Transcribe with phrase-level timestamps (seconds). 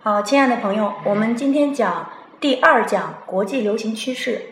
[0.00, 4.42] 好，亲爱的朋友，我们今天讲第二讲国际流行趋势。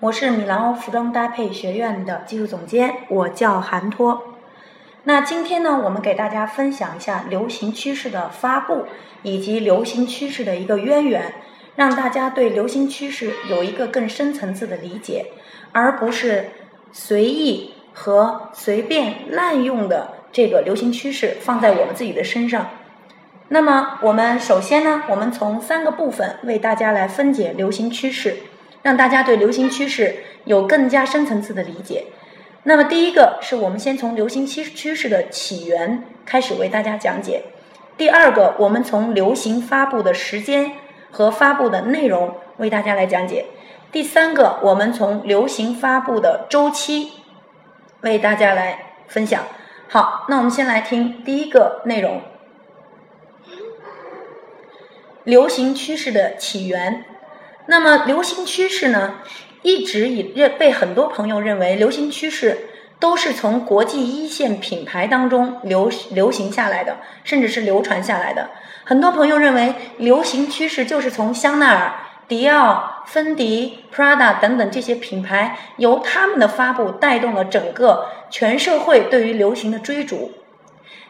[0.00, 4.34] 我是米兰欧服装搭配学院的技术总监，我叫韩托。
[5.04, 8.86] 那今天呢，我们给大家分享一下流行趋势的发布
[9.22, 11.32] 以及流行趋势的一个渊源，
[11.76, 15.26] 让大家对流行趋势有一个更深层次的理解，
[15.70, 16.50] 而不是
[16.90, 22.68] 随意和随便滥用的这个流行趋势放在我们自己的身上。
[23.48, 28.36] 那么，我们首先呢，我们从三个部分为大家来分解流行趋势，
[28.82, 32.06] 让大家对流行趋势有更加深层次的理解。
[32.62, 37.42] 那么，第一个是我们先从流行趋趋势的起源开始为大家讲解；
[37.98, 40.72] 第二个，我们从流行发布的时间
[41.10, 43.44] 和发布的内容为大家来讲解；
[43.92, 47.12] 第三个，我们从流行发布的周期
[48.00, 49.42] 为大家来分享。
[49.88, 52.22] 好，那我们先来听第一个内容。
[55.24, 57.04] 流行趋势的起源，
[57.66, 59.14] 那么流行趋势呢，
[59.62, 62.68] 一直以认被很多朋友认为流行趋势
[63.00, 68.50] 都是从国际一线品牌当中流流行下来的，甚至是流传下来的。
[68.84, 71.94] 很多朋友认为流行趋势就是从香奈儿、
[72.28, 80.32] 迪奥、芬迪、Prada 等等这些品牌由他们的发布带动了整个全社会对于流行的追逐。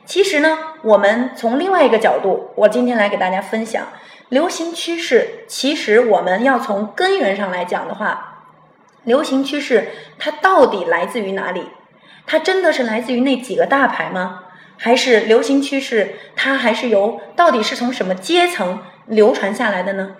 [0.06, 3.88] 其实呢，我们从另外一个角度，我今天来给大家分享
[4.28, 5.44] 流行趋势。
[5.48, 8.42] 其实我们要从根源上来讲的话，
[9.04, 9.88] 流行趋势
[10.18, 11.68] 它到底来自于哪里？
[12.26, 14.40] 它真的是来自于那几个大牌吗？
[14.76, 20.16] 还是流行趋势它还是由到底是从什么阶层流传下来的呢？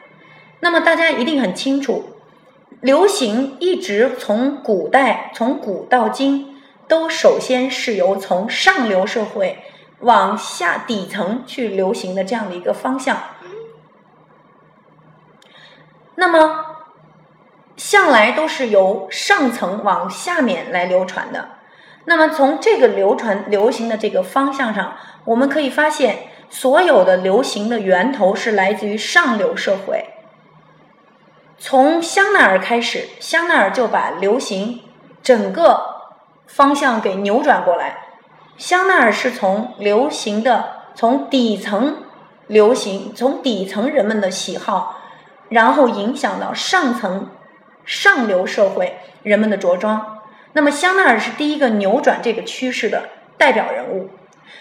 [0.61, 2.21] 那么大家一定很清楚，
[2.81, 6.57] 流行一直从古代从古到今，
[6.89, 9.59] 都首先是由从上流社会。
[10.01, 13.17] 往下底层去流行的这样的一个方向，
[16.17, 16.65] 那么
[17.77, 21.49] 向来都是由上层往下面来流传的。
[22.05, 24.95] 那么从这个流传流行的这个方向上，
[25.25, 30.05] 我们可以发现，所有的流行的源头是来自于上流社会。
[31.57, 34.83] 从香奈儿开始，香奈儿就把流行
[35.23, 36.13] 整个
[36.47, 38.04] 方向给扭转过来。
[38.57, 42.05] 香奈儿是从流行的，从底层
[42.47, 45.01] 流行，从底层人们的喜好，
[45.49, 47.31] 然后影响到上层
[47.85, 50.19] 上流社会人们的着装。
[50.53, 54.11] 那么，香奈儿是第一个扭转这个趋势的代表人物。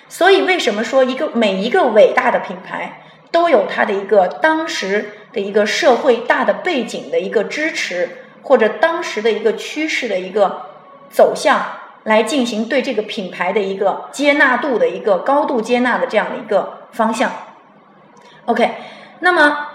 [0.10, 8.10] 所以，为什么说一个每一个伟大的品牌都有它的一个当时的一个社会大的背景的一个支持，
[8.42, 10.66] 或者当时的一个趋势的一个
[11.12, 11.64] 走向？
[12.04, 17.32] 来进行对这个品牌的一个接纳度的一个高度接纳的这样的一个方向。
[18.46, 18.76] OK，
[19.20, 19.68] 那么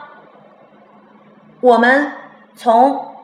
[1.60, 2.12] 我们
[2.54, 3.14] 从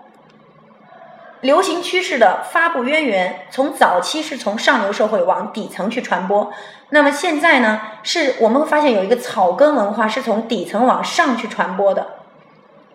[1.43, 6.51] 流行趋势的发布渊源，从早期是从上流社会往底层去传播，
[6.89, 12.07] 那么现在呢，是我们会发现有一个草根文化是从底层往上去传播的，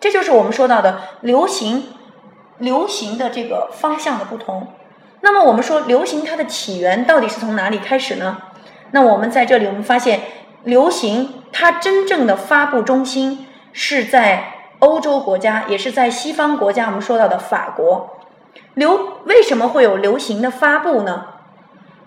[0.00, 1.84] 这就是我们说到的流行
[2.58, 4.66] 流行的这个方向的不同。
[5.22, 8.38] 那么我们说流行它的起源到底是从哪里开始呢？
[8.92, 10.20] 那我们在这里我们发现，
[10.64, 16.86] 流行它真正的发布中心是在欧洲国家，也是在西方国家。
[16.86, 18.18] 我们说到的法国，
[18.74, 21.26] 流为什么会有流行的发布呢？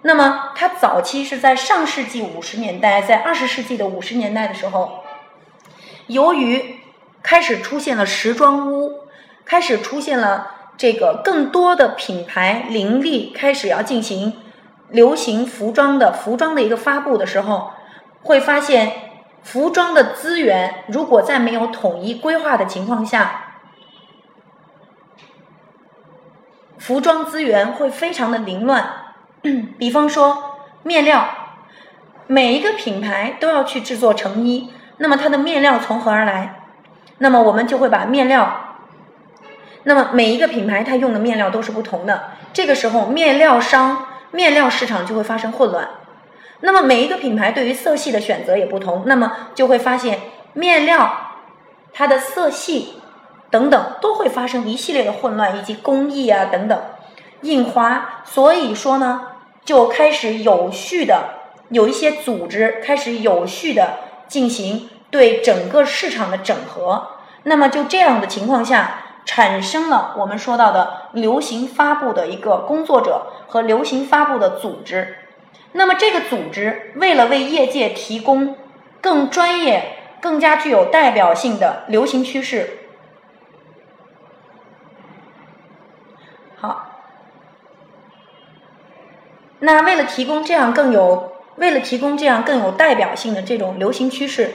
[0.02, 5.04] 那么它早期是在上世纪五十年代，在二十世纪的五十年代的时候，
[6.08, 6.80] 由于
[7.22, 9.04] 开始出现了时装屋，
[9.46, 10.48] 开始出现了。
[10.84, 14.34] 这个更多的品牌林立，开始要进行
[14.90, 17.72] 流行服装的服装的一个发布的时候，
[18.22, 18.92] 会发现
[19.42, 23.62] 服装的资源如果在没有统一规划的情况下，
[26.78, 28.86] 服装资源会非常的凌乱。
[29.80, 31.26] 比方说面料，
[32.28, 36.60] 每一个品牌都要去制作成衣，那么它的面料从何而来？
[37.20, 38.60] 那么我们就会把面料。
[39.86, 45.90] 那么每一个品牌它用的面料都是不同的，这个时候面料商、面料市场就会发生混乱。
[46.62, 50.20] 那么每一个品牌对于色系的选择也不同，那么就会发现
[50.54, 51.32] 面料
[51.92, 52.94] 它的色系
[53.50, 56.82] 等等都会发生一系列的混乱，以及工艺啊等等
[57.42, 58.22] 印花。
[58.24, 59.22] 所以说呢，
[59.66, 61.26] 就开始有序的
[61.70, 63.98] 有一些组织开始有序的
[64.30, 67.10] 进行对整个市场的整合。
[67.44, 69.00] 那么就这样的情况下。
[69.26, 75.18] 产生了我们说到的流行发布的一个工作者和流行发布的组织。
[75.72, 78.56] 那么这个组织为了为业界提供
[79.02, 82.80] 更专业、更加具有代表性的流行趋势。
[86.56, 86.92] 好，
[89.60, 94.52] 那为了提供这样更有，为了提供这样更有代表性的这种流行趋势，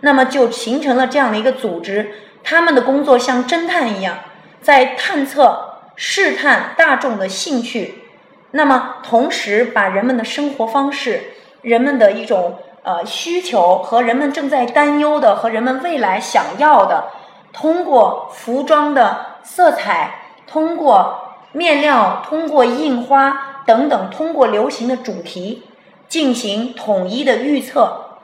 [0.00, 4.18] 那么就形成了这样的一个组织，他们的工作像侦探一样，
[4.60, 8.04] 在探测、试探大众的兴趣，
[8.52, 17.10] 那么同时把人们的生活方式、人们的一种呃需求和人们正在担忧的和人们未来想要的，
[17.52, 21.26] 通过服装的色彩，通过。
[21.52, 25.64] 面料通过印花等等，通过流行的主题
[26.06, 28.20] 进行统一的预测，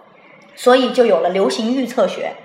[0.54, 2.36] 所以就有了流行预测学。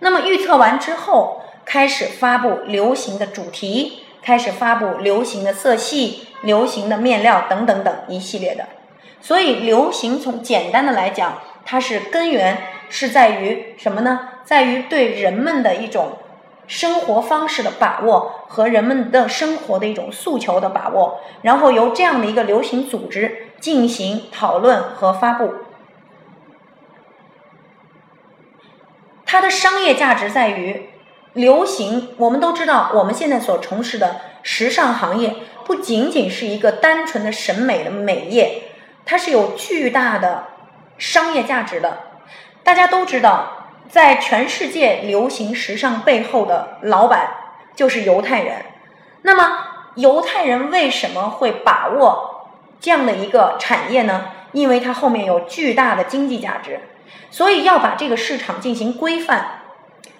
[0.00, 8.66] 那么预测完之后，开始发布流行的主题，开始发布流行的色系、流行的面料等等等一系列的。
[9.20, 12.58] 所以流行从简单的来讲，它是根源
[12.88, 14.28] 是在于什么呢？
[14.44, 16.12] 在于对人们的一种。
[16.70, 25.50] 生活方式的把握和人们的生活的一种诉求的把握，然后由这样的一个流行组织进行讨论和发布。
[29.30, 30.88] 它的商业价值在于，
[31.34, 32.14] 流行。
[32.16, 35.34] 我们都知道，我们现在所从事的时尚行业
[35.66, 38.62] 不仅仅是一个单纯的审美的美业，
[39.04, 40.46] 它是有巨大的
[40.96, 41.98] 商业价值的。
[42.64, 43.54] 大家都知道。
[43.90, 47.30] 在全世界流行时尚背后的老板
[47.74, 48.56] 就是犹太人。
[49.22, 49.60] 那么，
[49.94, 54.26] 犹太人为什么会把握这样的一个产业呢？
[54.52, 56.80] 因为它后面有巨大的经济价值，
[57.30, 59.62] 所以要把这个市场进行规范，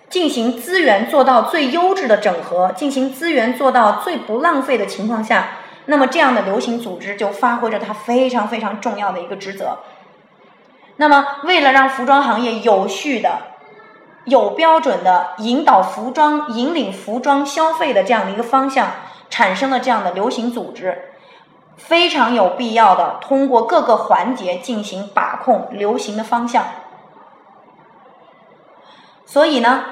[0.09, 9.79] 进行资源做到最优质的整合，进行资源做到最不浪费的情况下，那么这样的流行组织就发挥着它非常非常重要的一个职责。
[10.97, 13.39] 那么，为了让服装行业有序的。
[14.25, 18.91] 有标准的引导服装、引领服装消费的这样的一个方向，
[19.31, 21.08] 产生了这样的流行组织，
[21.79, 26.67] 非常有必要的通过各个环节进行把控流行的方向。
[29.25, 29.85] 所以呢，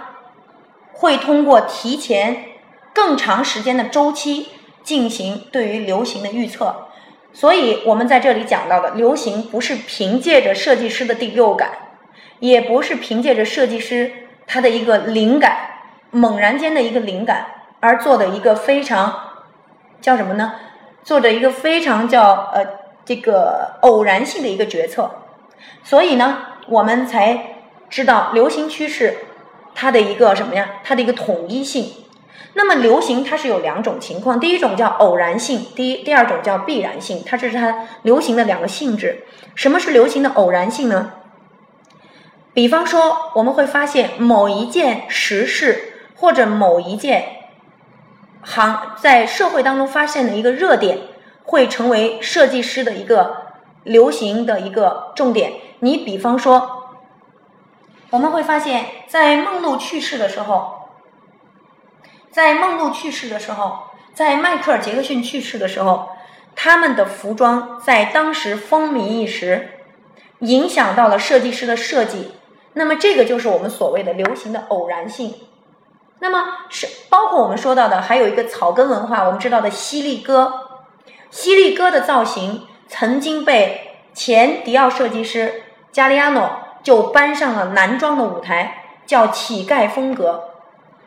[0.93, 2.44] 会通过提前
[2.93, 4.49] 更长时间的周期
[4.83, 6.88] 进行对于流行的预测。
[7.33, 11.71] 所以我们在这里讲到的流行，不是凭借着设计师的第六感，
[12.41, 14.12] 也不是凭借着设计师。
[14.47, 15.56] 他的一个灵感，
[16.11, 17.47] 猛然间的一个灵感
[17.81, 19.12] 而做的一个非常
[20.00, 20.55] 叫什么呢？
[21.06, 22.67] 做着一个非常叫呃
[23.05, 25.08] 这个偶然性的一个决策，
[25.85, 29.19] 所以呢，我们才知道流行趋势
[29.73, 30.69] 它的一个什么呀？
[30.82, 31.93] 它的一个统一性。
[32.55, 39.25] 那么流行它是有两种情况，第一种叫偶然性，第一第二种叫必然性，它这是它流行的两个性质。
[39.55, 41.12] 什么是流行的偶然性呢？
[42.52, 47.36] 比方说，我们会发现某一件时事或者某一件
[48.47, 51.01] 行在社会当中发现的一个热点，
[51.45, 53.37] 会成为设计师的一个
[53.83, 55.53] 流行的一个重点。
[55.81, 56.95] 你比方说，
[58.11, 60.91] 我们会发现，在梦露去世的时候，
[62.31, 63.79] 在梦露去世的时候，
[64.15, 66.09] 在迈克尔·杰克逊去世的时候，
[66.55, 69.71] 他们的服装在当时风靡一时，
[70.38, 72.33] 影响到了设计师的设计。
[72.75, 75.35] 那么这个就是我们所谓的流行的偶然性。
[76.18, 80.52] 那么是包括我们说到的，还有一个草根文化，我们知道的犀利哥，
[81.30, 86.50] 犀利哥的造型曾经被前迪奥设计师加利亚诺
[86.82, 90.44] 就搬上了男装的舞台，叫乞丐风格。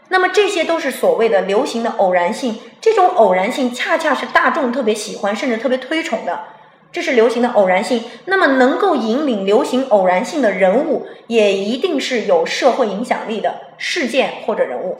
[0.09, 6.39] 那么这些都是所谓的流行的偶然性，这种偶然性恰恰是大众特别喜欢，甚至特别推崇的。
[6.91, 14.97] 这是流行的偶然性，那么能够引领流行偶然性的人物，也一定是有社会影响力的事件或者人物。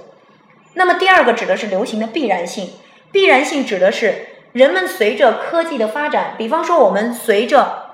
[0.76, 2.70] 那么第二个指的是流行的必然性，
[3.12, 7.86] 必然性指的是人们随着科技的发展，比方说我们随着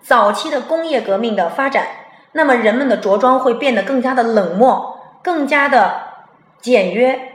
[0.00, 1.88] 早期的工业革命的发展，
[2.32, 6.02] 那么人们的着装会变得更加的冷漠，更加的
[6.60, 7.29] 简约。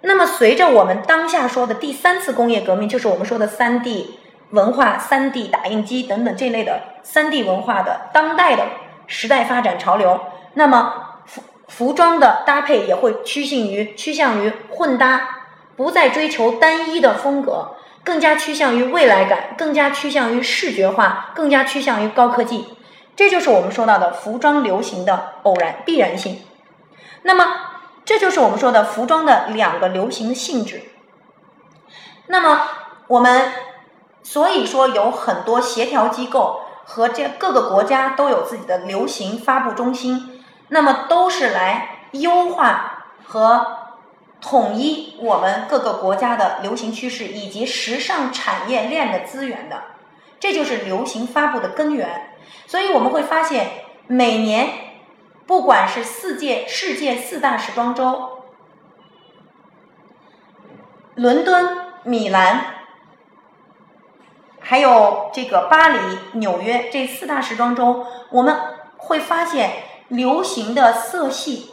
[0.00, 4.18] 那么，随着我们当下说的第三次工业革命，就是我们说的三 D
[4.50, 8.64] 文化、三 D 打印机等等这类的三 D 文化的当代的
[9.08, 10.20] 时代发展潮流，
[10.54, 15.40] 那么服服装的搭配也会趋近于趋向于混搭，
[15.76, 17.74] 不再追求单一的风格，
[18.04, 22.66] 更加趋向于未来感，更加趋向于视觉化，更加趋向于高科技。
[23.16, 26.40] 这就是我们说到的服装流行的偶然必然性。
[27.22, 27.44] 那么。
[28.08, 30.80] 这就是我们说的服装的两个流行的性质。
[32.28, 32.62] 那么，
[33.06, 33.52] 我们
[34.22, 43.66] 所以说有很多协调机构、和这各个国家都有自己的流行发布中心，那么都是来优化和
[44.40, 49.82] 统一我们各个国家的流行趋势以及时尚产业链的资源的，
[50.40, 52.38] 这就是流行发布的根源。
[52.66, 53.68] 所以我们会发现，
[54.06, 54.87] 每年
[55.48, 58.42] 不管是四届世界四大时装周，
[61.14, 62.74] 伦敦、米兰。
[64.60, 65.98] 还有这个巴黎、
[66.34, 68.54] 纽约这四大时装周，我们
[68.98, 71.70] 会发现流行的色系、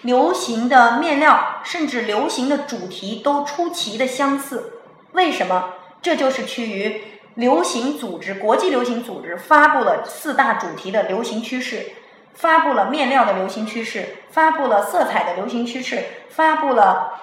[0.00, 4.80] 流行的面料，甚至流行的主题都出奇的相似。
[5.12, 5.74] 为什么？
[6.00, 7.02] 这就是趋于
[7.34, 11.92] 流行组织、国际流行组织发布了四大主题的流行趋势，
[12.34, 17.20] 发布了面料的流行趋势，发布了色彩的流行趋势，发布了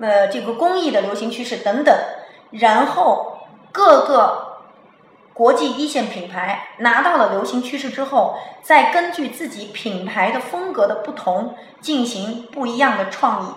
[0.00, 1.94] 呃这个工艺的流行趋势等等，
[2.50, 3.34] 然后。
[3.70, 4.62] 各个
[5.34, 13.48] 国际一线品牌拿到了流行趋势之后，再根据自己品牌的风格的不同进行不一样的创意。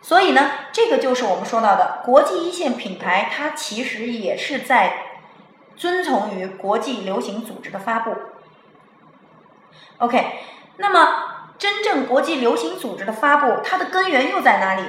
[0.00, 4.94] 所以呢，这个就是我们说到的国际一线品牌，它其实也是在
[5.76, 8.16] 遵从于国际流行组织的发布。
[9.98, 10.38] OK，
[10.76, 11.24] 那么
[11.58, 14.82] 真正国际流行组织的发布，它的根源又在哪里？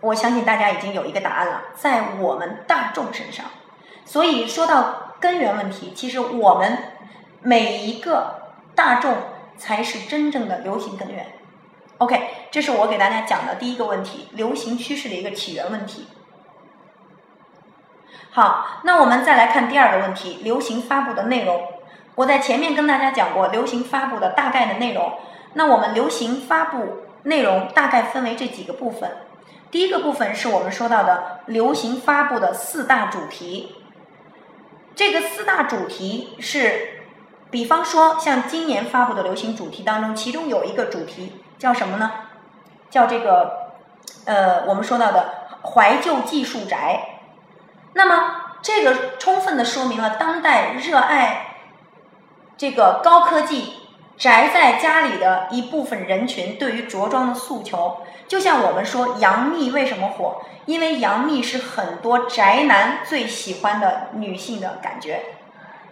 [0.00, 3.44] 我相信大家已经有一个答案了，在我们大众身上。
[4.06, 6.78] 所以说到根源问题，其实我们
[7.42, 9.14] 每一个大众
[9.58, 11.26] 才是真正的流行根源。
[11.98, 16.06] OK，这是我给大家讲的第一个问题，流行趋势的一个起源问题。
[18.30, 21.73] 好，那我们再来看第二个问题，流行发布的内容。
[22.16, 25.18] 我在前面跟大家讲过流行发布的大概的内容。
[25.54, 29.16] 那我们流行发布内容大概分为这几个部分。
[29.70, 33.76] 第一个部分是我们说到的流行发布的四大主题。
[34.94, 37.02] 这个四大主题是，
[37.50, 42.10] 比方说像今年发布的流行主题当中，其中有一个主题叫什么呢？
[42.90, 43.72] 叫这个
[44.26, 47.18] 呃，我们说到的怀旧技术宅。
[47.94, 51.53] 那么这个充分的说明了当代热爱
[52.56, 53.74] 这个高科技。
[54.16, 57.96] 宅在家里的一部分人群对于着装的诉求，
[58.28, 60.40] 就像我们说杨幂为什么火？
[60.66, 65.20] 因为杨幂是很多宅男最喜欢的女性的感觉。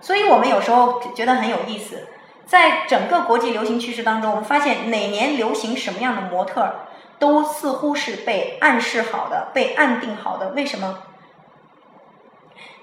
[0.01, 2.07] 所以我们有时候觉得很有意思，
[2.47, 6.73] 在整个国际流行趋势当中，我们发现哪年流行什么样的模特，
[7.19, 10.51] 都似乎是被暗示好的、被暗定好的。
[10.51, 10.97] 为什么？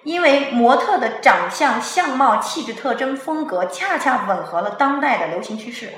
[0.03, 5.93] 因为模特的长相、相貌、气质特征、风格，恰恰吻合了当代的流行趋势。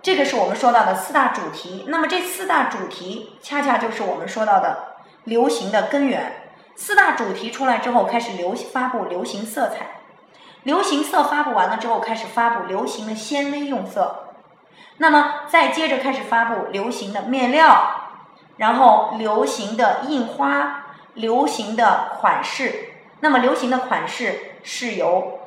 [0.00, 1.84] 这个是我们说到的四大主题。
[1.88, 4.94] 那么这四大主题，恰恰就是我们说到的
[5.24, 6.50] 流行的根源。
[6.76, 10.00] 四大主题出来之后，开始流发布流行色彩，
[10.62, 14.28] 流行色发布完了之后，开始发布流行的纤维用色。
[14.98, 18.10] 那么再接着开始发布流行的面料，
[18.56, 20.85] 然后流行的印花。
[21.16, 25.40] 流行的款式，那么流行的款式是由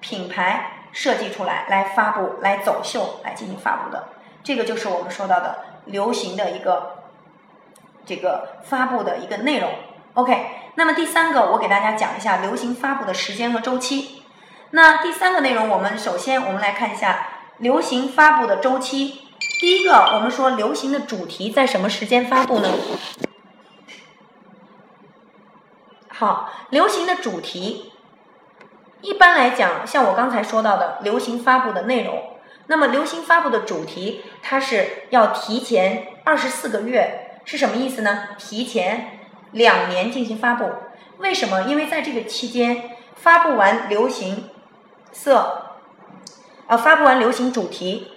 [0.00, 4.08] 品牌设计出来，来发布、来走秀、来进行发布的。
[4.42, 7.04] 这个就是我们说到的流行的一个
[8.06, 9.70] 这个发布的一个内容。
[10.14, 14.22] OK，那么第三个，我给大家讲一下流行发布的时间和周期。
[14.70, 17.26] 那第三个内容，我们首先我们来看一下
[17.58, 19.22] 流行发布的周期。
[19.60, 22.68] 第一个，我们说流行的主题在什么时间发布呢？
[26.20, 27.94] 好，流行的主题，
[29.00, 32.22] 一般来讲，像我刚才说到的流行发布的内容，
[32.66, 38.28] 那么流行发布的主题，它是要提前二十四个月，是什么意思呢？
[38.36, 39.18] 提前
[39.52, 40.70] 两年进行发布。
[41.20, 41.62] 为什么？
[41.62, 44.50] 因为在这个期间，发布完流行
[45.12, 45.70] 色，
[46.66, 48.12] 啊，发布完流行主题，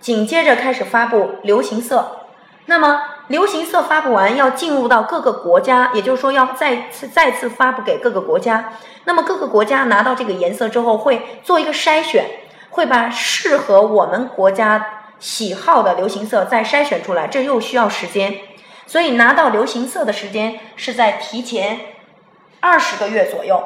[0.00, 2.28] 紧接着开始发布流行色，
[2.64, 3.11] 那么。
[3.28, 8.74] 流行色发布完要进入到各个国家，也就是说要再次再次发布给各个国家。
[9.04, 12.26] 那么各个国家拿到这个颜色之后，会做一个筛选，
[12.70, 18.38] 会把适合我们国家喜好的流行色再筛选出来，这又需要时间。
[18.86, 21.80] 所以拿到流行色的时间是在提前
[22.60, 23.62] 二十个月左右。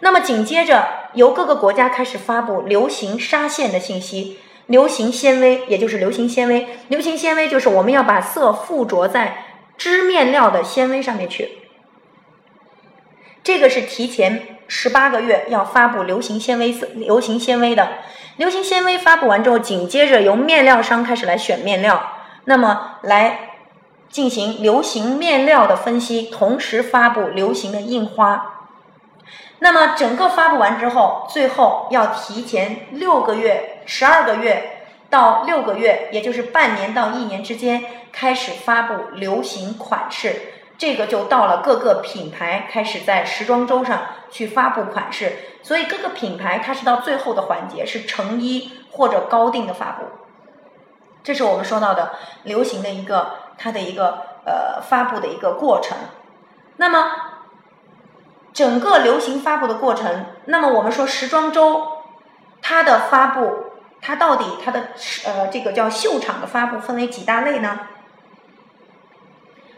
[0.00, 4.40] 那么紧接着由各个国家开始发布流行纱线的信息。
[4.70, 6.64] 流行纤维，也就是流行纤维。
[6.86, 9.44] 流行纤维就是我们要把色附着在
[9.76, 11.58] 织面料的纤维上面去。
[13.42, 17.88] 这个是提前十八个月要发布流行纤维色、流行纤维的。
[18.36, 22.12] 流行纤维发布完之后，紧接着由面料商开始来选面料，
[22.44, 23.50] 那么来
[24.08, 28.59] 进行流行面料的分析，同时发布流行的印花。
[29.60, 40.54] 那么整个发布完之后，最后要提前六个月、十二个月到六个月，也就是半年到一年之间开始发布流行款式。
[40.78, 44.00] 这个就到了各个品牌开始在时装周上
[44.30, 50.06] 去发布款式，所以各个品牌它是到最后的环节是成衣或者高定的发布。
[51.22, 52.12] 这是我们说到的
[52.44, 55.98] 流行的一个它的一个呃发布的一个过程。
[56.78, 57.10] 那么
[58.52, 61.86] 整个流行发布的过程，那么我们说时装周
[62.60, 63.64] 它的发布，
[64.00, 64.88] 它到底它的
[65.24, 67.80] 呃这个叫秀场的发布分为几大类呢？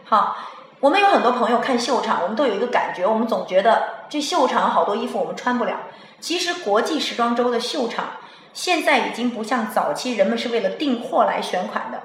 [0.05, 0.37] 好。
[0.79, 5.79] 我们有很多朋友看秀场，我们都有一个感觉，我们总觉得这秀场好多衣服我们穿不了。
[6.19, 8.17] 其实国际时装周的秀场
[8.51, 12.03] 现在已经不像早期人们是为了订货来选款的，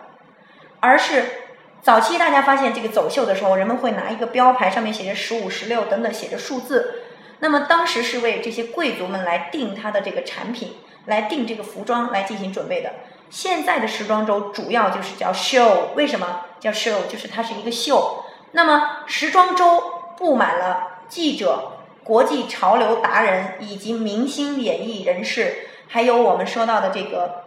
[0.78, 1.48] 而是
[1.88, 7.04] 早期大家发现这个走秀的时候，人们会拿一个标牌，上面写着十五、十六等等写着数字，
[7.38, 10.75] 那么当时是为这些贵族们来定他的这个产品，
[11.07, 12.92] 来定这个服装来进行准备的。
[13.30, 17.07] 现在的时装周主要就是叫 show，为什么叫 show？
[17.09, 18.23] 就是它是一个秀。
[18.52, 19.83] 那么，时装周
[20.18, 21.73] 布满了记者、
[22.04, 27.45] 国际潮流达人以及明星、演艺人士，还有我们说到的这个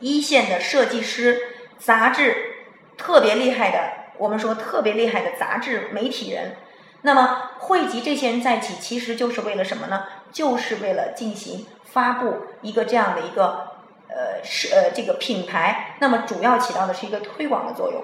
[0.00, 1.38] 一线的设计师、
[1.78, 2.47] 杂志
[2.98, 3.78] 特别厉害的，
[4.18, 6.56] 我们说特别厉害的杂志媒体人。
[7.02, 10.04] 那么，汇集这些人在一起，其实就是为了什么呢？
[10.32, 13.68] 就是为了进行发布一个这样的一个
[14.08, 15.96] 呃是呃这个品牌。
[16.00, 18.02] 那么，主要起到的是一个推广的作用。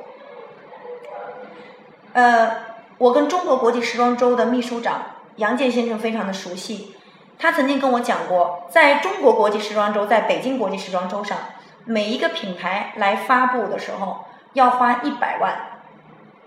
[2.12, 2.56] 呃，
[2.98, 5.02] 我跟中国国际时装周的秘书长
[5.36, 6.94] 杨健先生非常的熟悉，
[7.36, 11.36] 他曾经跟我讲过，在中国国际时装周，在北京国际时装周上，
[11.84, 14.24] 每一个品牌来发布的时候
[14.54, 15.82] 要花一百万，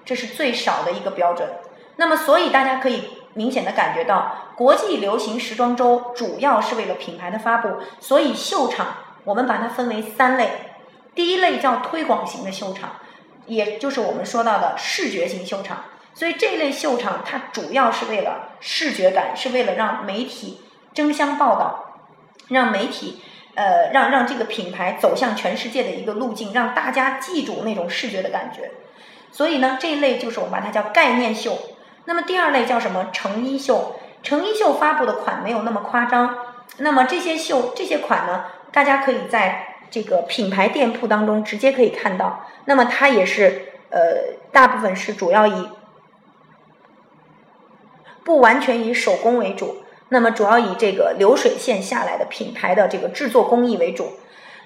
[0.03, 1.47] 这是最少的一个标准。
[1.97, 8.87] 那么，所以大家可以明显的感觉到，国际流行时装周主要是为了品牌的发布，所以秀场
[9.23, 10.49] 我们把它分为三类，
[11.13, 12.91] 第一类叫推广型的秀场。
[13.45, 20.59] 也就是我们说到的视觉型秀场，所以这类秀场它主要是为了视觉感，是为了让媒体
[20.93, 22.01] 争相报道，
[22.49, 23.23] 让媒体
[23.57, 28.71] 呃让让这个品牌走向全世界的一个路径，让大家记住那种视觉的感觉。
[29.33, 31.57] 所以呢，这一类就是我们把它叫概念秀。
[32.05, 33.09] 那么第二类叫什么？
[33.11, 33.97] 成衣秀。
[34.23, 36.37] 成衣秀发布的款没有那么夸张。
[36.77, 39.73] 那么这些秀这些款呢，大家可以在。
[39.89, 45.69] 这个品牌店铺当中直接可以看到，那么它也是呃大部分是主要以
[48.25, 54.13] 不完全以手工为主，那么主要以这个流水线下来的品牌的这个制作工艺为主。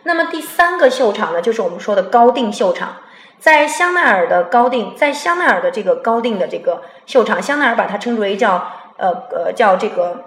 [0.04, 2.98] 那么第三个秀场呢，就是我们说的高定秀场，
[3.40, 10.26] 在香奈儿的高定，在香奈儿的这个高定的这个秀场，香奈儿把它称之为叫呃呃叫这个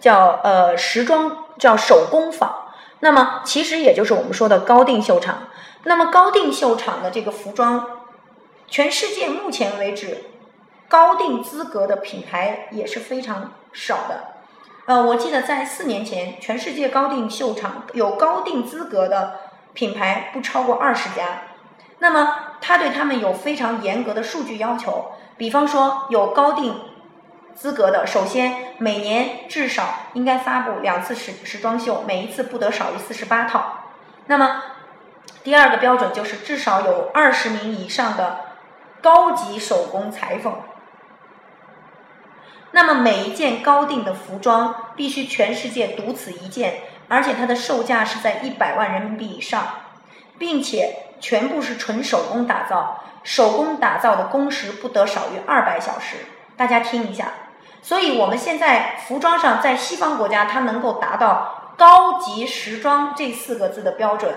[0.00, 2.64] 叫呃时装叫手工坊。
[3.00, 5.48] 那么，其实也就是我们说的高定秀场。
[5.84, 7.86] 那么，高定秀场的这个服装，
[8.66, 10.24] 全世界目前为止，
[10.88, 14.34] 高定资格的品牌也是非常少的。
[14.86, 19.40] 呃，我记得在四年前，全世界高定秀场有高定资格的
[19.72, 21.42] 品牌不超过二十家。
[21.98, 26.80] 那么，它对他们有非常严格的数据要求，比方说有高定。
[27.54, 33.80] 资格的，首先每年至少应该发布两次时时装秀，每一次不得少于四十八套。
[34.26, 34.62] 那么，
[35.42, 38.38] 第二个标准就是至少有二十名以上的
[39.02, 40.54] 高级手工裁缝。
[42.72, 49.66] 那么每一件高定的服装必须全世界独此一件，而且它的售价是在一百万人民币以上，
[50.38, 56.18] 并且全部是纯手工打造，手工打造的工时不得少于二百小时。
[56.56, 57.32] 大家听一下。
[57.80, 64.34] 所以，我们现在服装上，在西方国家，它能够达到高级时装这四个字的标准，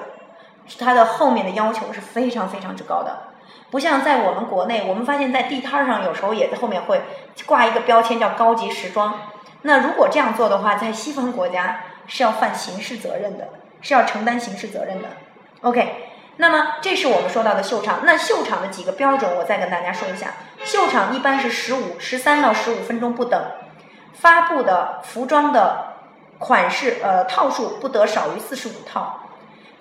[0.80, 3.31] 它的后面的要求是非常非常之高的。
[3.72, 7.02] 不像在我们国内，我们发现，在地摊上有时候也在后面会
[7.48, 9.18] 挂一个标签叫高级时装。
[9.64, 13.48] 那如果这样做的话，在西方国家是要犯刑事责任的，
[13.82, 15.08] 是要承担刑事责任的。
[15.62, 16.10] OK。
[16.38, 18.00] 那么，这是我们说到的秀场。
[18.04, 20.34] 那秀场的几个标准，我再跟大家说一下。
[20.64, 23.40] 秀场一般是十五、十三到十五分钟不等，
[24.14, 25.98] 发布的服装的
[26.40, 29.20] 款式，呃，套数不得少于四十五套。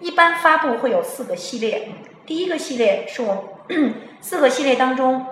[0.00, 1.92] 一般发布会有四个系列，
[2.26, 3.59] 第一个系列是我
[4.20, 5.26] 四个系列当中，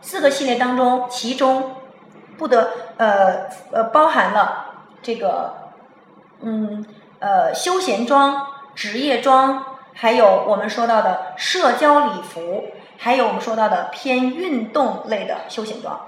[0.00, 1.76] 四个系列当中，其中
[2.36, 5.72] 不得呃呃包含了这个
[6.40, 6.84] 嗯
[7.18, 8.46] 呃休闲装。
[8.74, 9.62] 职业装，
[9.92, 16.00] 还有我们说到的社交礼服，还有我们说到的偏运动类的休闲装。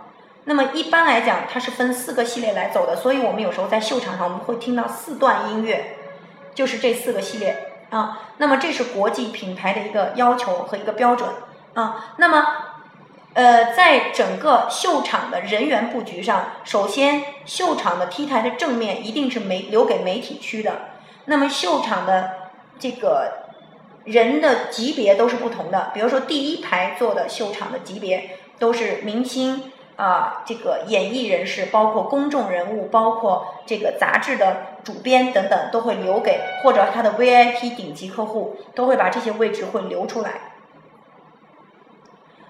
[0.44, 5.98] 那么一般来讲，它是分四个系列来走的，所以我们有时候在秀场上我们会听到四段音乐，
[6.54, 8.20] 就是这四个系列啊。
[8.38, 11.28] 那么这是国际品牌的一个要求和一个标准
[11.74, 12.14] 啊。
[12.18, 12.46] 那么，
[13.34, 20.72] 呃，在整个秀场的人员布局上，首先秀场的 T 台的正面一定是媒留给媒体区的。
[21.26, 23.32] 那么秀场的这个
[24.04, 29.70] 人的级别都是不同的，比如说第一排坐的秀场的级别都是明星。
[29.96, 40.52] 啊，这个演艺人士，包括公众人物，包括这个杂志的主编等等，都会留给或者他的 VIP 顶级客户，都会把这些位置会留出来。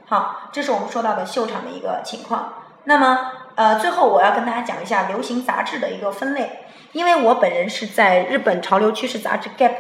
[0.06, 2.54] 好，这是我们说到的秀场的一个情况。
[2.84, 6.60] 那么，呃，最后我要跟大家讲一下流行杂志的一个分类，
[6.92, 9.74] 因为我本人是在日本潮流趋势杂志 Gap，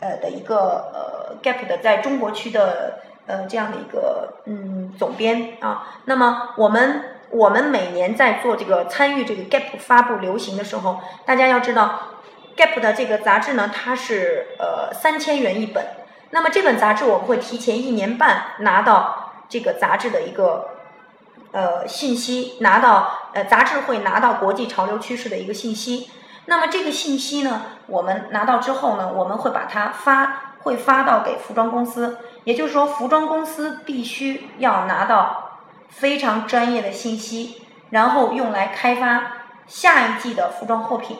[0.00, 2.98] 呃的一个呃 Gap 的在中国区的。
[3.26, 12.00] 呃，这样的一个嗯总编啊，那么我们我们每年在做这个参与这个 Gap 发布流行的时候，大家要知道
[12.56, 15.84] ，Gap 的这个杂志呢，它是呃三千元一本，
[16.30, 20.68] 那么这本杂志我们会提前一年半拿到这个杂志的一个
[21.52, 26.10] 呃信息，拿到呃杂志会拿到国际潮流趋势的一个信息，
[26.46, 30.40] 那么这个信息呢，我们拿到之后呢，我们会把它发。
[30.64, 39.32] 会发到给服装公司，也就是说，服装公司必须要拿到非常专业的信息，然后用来开发
[39.66, 41.16] 下一季的服装货品。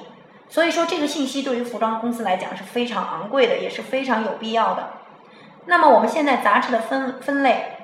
[0.48, 4.90] 所以说，这个信息对于服装公司来讲是非常昂贵的，也是非常有必要的。
[5.64, 7.78] 那么，我们现在杂志的分分类，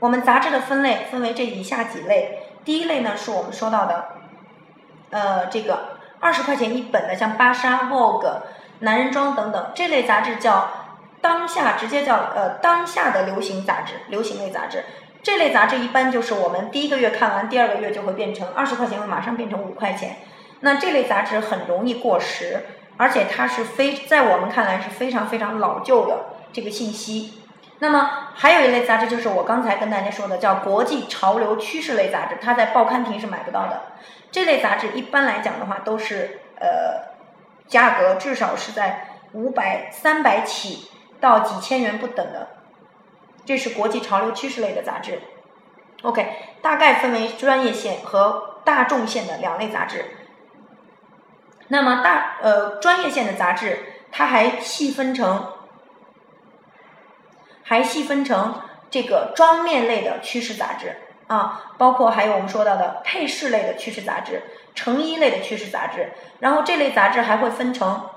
[0.00, 2.52] 我们杂志的分类分为这以下几类。
[2.64, 4.08] 第一类呢，是我们说到的，
[5.10, 5.96] 呃，这个。
[6.18, 8.40] 二十块钱一本的，像芭莎、Vogue、
[8.80, 10.68] 男人装等等这类杂志叫
[11.20, 14.84] 当下，直接叫呃当下的流行杂志，流行类杂志。
[15.22, 20.18] 这类杂志一般就是我们第一个月看完，第二个月就会变成二十块钱，会马上变成五块钱。
[20.60, 22.64] 那这类杂志很容易过时，
[22.96, 27.42] 而且它是非在我们看来是非常非常老旧的这个信息。
[27.80, 33.82] 那么还有一类杂志就是我刚才跟大家说的，叫国际潮流趋势类杂志，它在报刊亭是买不到的。
[34.30, 37.15] 这类杂志一般来讲的话，都是呃
[37.68, 42.48] 价格至少是在五百、三百起到几千元不等的。
[43.44, 45.20] 这是国际潮流趋势类的杂志。
[46.02, 46.26] OK，
[46.62, 50.04] 大概分为专业线和大众线的两类杂志。
[51.68, 53.78] 那么大呃专业线的杂志，
[54.12, 55.52] 它还细分成。
[57.68, 64.40] 还细分成这个妆面类的趋势杂志啊，包括还有我们说到的配饰类的趋势杂志、
[64.76, 68.08] 成衣类的趋势杂志，然后这类杂志还会分成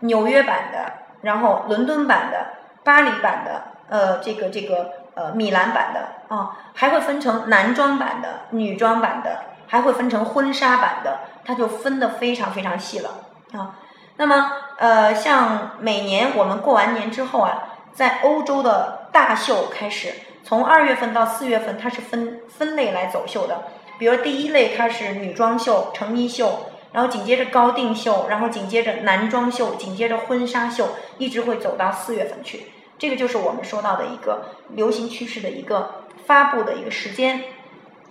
[0.00, 2.46] 纽约版的，然后伦敦版的、
[2.82, 13.10] 巴黎版的，呃，这个这个呃米兰版的啊，还会分成男装版的、女装版的，还会分成婚纱版的，它就分的非常非常细了
[13.52, 13.76] 啊。
[14.16, 17.68] 那么呃，像每年我们过完年之后啊。
[17.94, 23.64] 在欧洲的大秀开始，从二月份到四月份，它是分分类来走秀的。
[24.02, 30.88] 比如第一类它是女装秀、成衣秀，然后紧接着高定秀，然后紧接着男装秀，紧接着婚纱秀，
[31.18, 32.64] 一直会走到四月份去。
[32.98, 37.44] 这个就是我们说到的一个流行趋势的一个发布的一个时间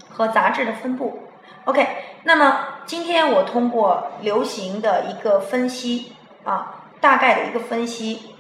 [0.08, 1.24] 和杂志的分布。
[1.66, 1.86] OK，
[2.24, 6.14] 那么今天我通过流行的一个分析
[6.46, 8.34] 啊，大概的一个分析。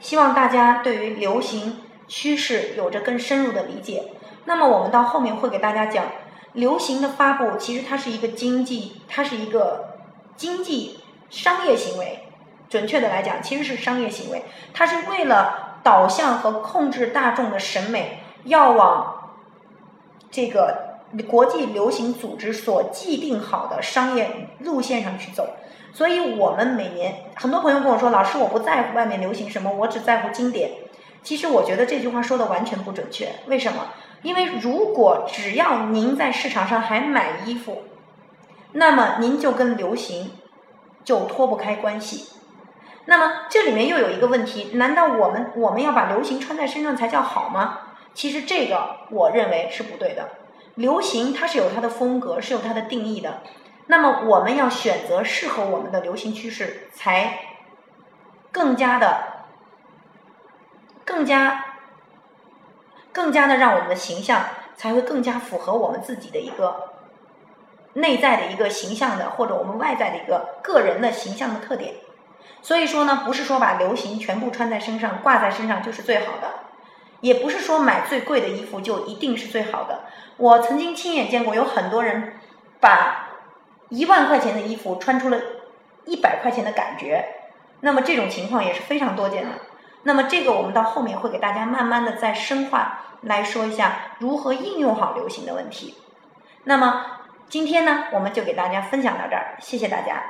[0.00, 4.10] 希望大家对于流行趋势有着更深入的理解。
[4.44, 6.04] 那么我们到后面会给大家讲，
[6.52, 9.98] 流行的发布其实它是一个经济，它是一个
[10.36, 12.20] 经济商业行为。
[12.68, 14.42] 准确的来讲，其实是商业行为。
[14.72, 19.32] 它是为了导向和控制大众的审美，要往
[20.30, 25.50] 这个国际流行组织所既定好的商业路线上去走。
[25.92, 30.72] 所以，我们每年很多朋友跟我说：“老师，我不在乎外面流行什么，我只在乎经典。”
[31.22, 33.28] 其实，我觉得这句话说的完全不准确。
[33.46, 33.86] 为什么？
[34.24, 37.84] 因为如果只要您在市场上还买衣服，
[38.72, 40.32] 那么您就跟流行
[41.04, 42.30] 就脱不开关系。
[43.04, 47.80] 那么这里面又有一个问题：难道我们我们要把流行穿在身上才叫好吗？
[48.14, 50.30] 其实这个我认为是不对的。
[50.76, 53.42] 流行它是有它的风格，是有它的定义的。
[53.86, 57.40] 那么我们要选择适合我们的流行趋势，才
[58.50, 59.44] 更加的、
[61.04, 61.62] 更加、
[63.14, 64.44] 更加的让我们的形象
[64.76, 66.90] 才会更加符合我们自己的一个
[67.94, 71.94] 内在的一个形象的，或者我们外在的一个个人的形象的特点。
[72.60, 76.48] 所以说呢，不是说把流行全部穿在身上、挂在身上就是最好的，
[77.20, 80.00] 也不是说买最贵的衣服就一定是最好的。
[80.36, 82.34] 我曾经亲眼见过有很多人
[82.80, 83.28] 把
[83.90, 85.38] 一万块钱的衣服穿出了
[86.04, 87.24] 一百块钱的感觉，
[87.80, 89.50] 那么这种情况也是非常多见的。
[90.04, 95.96] 那么这个我们到后面会给大家慢慢的再深化来说一下如何应用好流行的问题。
[96.64, 97.04] 那么
[97.48, 100.22] 今天呢，我们就给大家分享到这儿，谢谢大家。